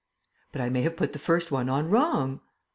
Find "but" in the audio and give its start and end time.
0.51-0.61